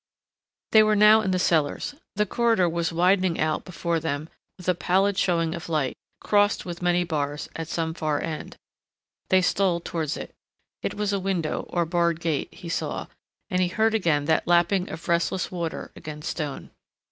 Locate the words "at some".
7.55-7.93